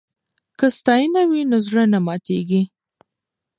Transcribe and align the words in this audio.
که 0.59 0.67
ستاینه 0.77 1.21
وي 1.29 1.41
نو 1.49 1.57
زړه 1.67 1.83
نه 1.93 1.99
ماتیږي. 2.05 2.61